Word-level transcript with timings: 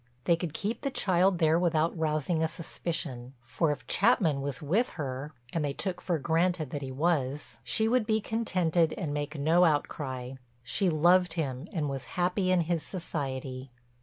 They 0.23 0.35
could 0.35 0.55
keep 0.55 0.81
the 0.81 0.89
child 0.89 1.37
there 1.37 1.59
without 1.59 1.95
rousing 1.95 2.41
a 2.41 2.47
suspicion, 2.47 3.35
for 3.39 3.71
if 3.71 3.85
Chapman 3.85 4.41
was 4.41 4.59
with 4.59 4.89
her—and 4.97 5.63
they 5.63 5.73
took 5.73 6.01
for 6.01 6.17
granted 6.17 6.71
that 6.71 6.81
he 6.81 6.91
was—she 6.91 7.87
would 7.87 8.07
be 8.07 8.19
contented 8.19 8.93
and 8.97 9.13
make 9.13 9.37
no 9.37 9.63
outcry. 9.63 10.37
She 10.63 10.89
loved 10.89 11.33
him 11.33 11.67
and 11.71 11.87
was 11.87 12.05
happy 12.17 12.49
in 12.51 12.61
his 12.61 12.81
society. 12.81 13.69